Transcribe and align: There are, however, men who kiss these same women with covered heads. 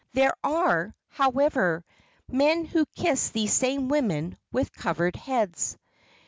There 0.13 0.33
are, 0.43 0.95
however, 1.09 1.85
men 2.27 2.65
who 2.65 2.87
kiss 2.95 3.29
these 3.29 3.53
same 3.53 3.87
women 3.87 4.35
with 4.51 4.73
covered 4.73 5.15
heads. 5.15 5.77